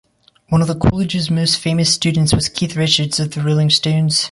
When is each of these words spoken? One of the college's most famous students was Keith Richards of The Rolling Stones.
One 0.49 0.63
of 0.63 0.67
the 0.67 0.73
college's 0.73 1.29
most 1.29 1.59
famous 1.59 1.93
students 1.93 2.33
was 2.33 2.49
Keith 2.49 2.75
Richards 2.75 3.19
of 3.19 3.29
The 3.35 3.41
Rolling 3.43 3.69
Stones. 3.69 4.19